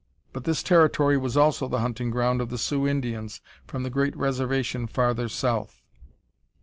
But 0.33 0.45
this 0.45 0.63
territory 0.63 1.15
was 1.15 1.37
also 1.37 1.67
the 1.67 1.81
hunting 1.81 2.09
ground 2.09 2.41
of 2.41 2.49
the 2.49 2.57
Sioux 2.57 2.87
Indians 2.87 3.39
from 3.67 3.83
the 3.83 3.91
great 3.91 4.17
reservation 4.17 4.87
farther 4.87 5.29
south. 5.29 5.83